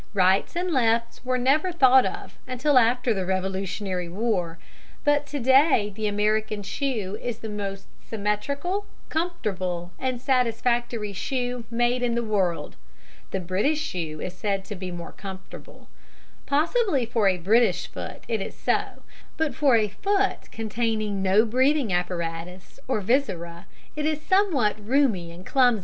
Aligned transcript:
Rights 0.15 0.55
and 0.55 0.71
lefts 0.71 1.23
were 1.23 1.37
never 1.37 1.71
thought 1.71 2.07
of 2.07 2.39
until 2.47 2.79
after 2.79 3.13
the 3.13 3.23
Revolutionary 3.23 4.09
War, 4.09 4.57
but 5.03 5.27
to 5.27 5.39
day 5.39 5.93
the 5.95 6.07
American 6.07 6.63
shoe 6.63 7.19
is 7.21 7.37
the 7.37 7.49
most 7.49 7.85
symmetrical, 8.03 8.87
comfortable, 9.09 9.91
and 9.99 10.19
satisfactory 10.19 11.13
shoe 11.13 11.65
made 11.69 12.01
in 12.01 12.15
the 12.15 12.23
world. 12.23 12.77
The 13.29 13.39
British 13.41 13.79
shoe 13.79 14.19
is 14.19 14.35
said 14.35 14.65
to 14.65 14.75
be 14.75 14.89
more 14.89 15.11
comfortable. 15.11 15.87
Possibly 16.47 17.05
for 17.05 17.27
a 17.27 17.37
British 17.37 17.85
foot 17.87 18.23
it 18.27 18.41
is 18.41 18.57
so, 18.57 19.03
but 19.37 19.53
for 19.53 19.75
a 19.77 19.87
foot 19.87 20.49
containing 20.51 21.21
no 21.21 21.45
breathing 21.45 21.93
apparatus 21.93 22.79
or 22.87 23.01
viscera 23.01 23.67
it 23.95 24.07
is 24.07 24.19
somewhat 24.19 24.83
roomy 24.83 25.31
and 25.31 25.45
clumsy. 25.45 25.79